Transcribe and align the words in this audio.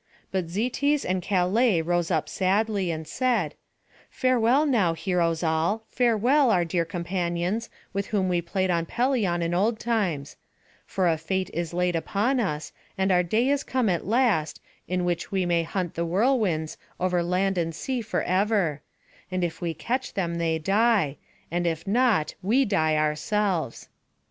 But 0.31 0.47
Zetes 0.49 1.05
and 1.05 1.21
Calais 1.21 1.79
rose 1.79 2.09
up 2.09 2.27
sadly; 2.27 2.89
and 2.89 3.07
said: 3.07 3.53
"Farewell 4.09 4.65
now, 4.65 4.95
heroes 4.95 5.43
all; 5.43 5.83
farewell, 5.91 6.49
our 6.49 6.65
dear 6.65 6.85
companions, 6.85 7.69
with 7.93 8.07
whom 8.07 8.27
we 8.27 8.41
played 8.41 8.71
on 8.71 8.87
Pelion 8.87 9.43
in 9.43 9.53
old 9.53 9.79
times; 9.79 10.37
for 10.87 11.07
a 11.07 11.19
fate 11.19 11.51
is 11.53 11.71
laid 11.71 11.95
upon 11.95 12.39
us, 12.39 12.71
and 12.97 13.11
our 13.11 13.21
day 13.21 13.47
is 13.47 13.63
come 13.63 13.89
at 13.89 14.07
last, 14.07 14.59
in 14.87 15.05
which 15.05 15.31
we 15.31 15.45
may 15.45 15.61
hunt 15.61 15.93
the 15.93 16.03
whirlwinds, 16.03 16.77
over 16.99 17.21
land 17.21 17.59
and 17.59 17.75
sea 17.75 18.01
forever; 18.01 18.81
and 19.29 19.43
if 19.43 19.61
we 19.61 19.71
catch 19.75 20.15
them 20.15 20.39
they 20.39 20.57
die, 20.57 21.17
and 21.51 21.67
if 21.67 21.85
not, 21.85 22.33
we 22.41 22.65
die 22.65 22.97
ourselves." 22.97 23.87